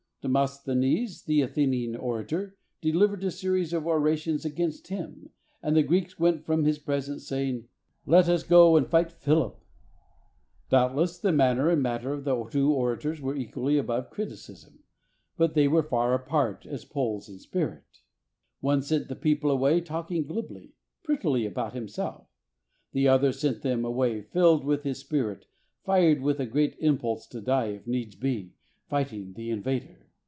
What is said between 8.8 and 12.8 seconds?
fight Philip!" Doubtless the manner and matter of the two